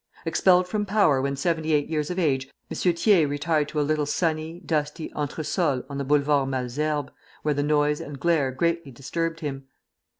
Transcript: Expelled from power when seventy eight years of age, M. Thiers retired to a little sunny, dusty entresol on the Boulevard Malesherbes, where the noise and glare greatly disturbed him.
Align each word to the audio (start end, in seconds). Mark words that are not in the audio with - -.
Expelled 0.25 0.67
from 0.67 0.83
power 0.87 1.21
when 1.21 1.35
seventy 1.35 1.73
eight 1.73 1.87
years 1.87 2.09
of 2.09 2.17
age, 2.17 2.49
M. 2.71 2.75
Thiers 2.75 3.29
retired 3.29 3.67
to 3.67 3.79
a 3.79 3.85
little 3.85 4.07
sunny, 4.07 4.59
dusty 4.65 5.09
entresol 5.11 5.83
on 5.91 5.99
the 5.99 6.03
Boulevard 6.03 6.49
Malesherbes, 6.49 7.11
where 7.43 7.53
the 7.53 7.61
noise 7.61 8.01
and 8.01 8.19
glare 8.19 8.49
greatly 8.51 8.89
disturbed 8.91 9.41
him. 9.41 9.67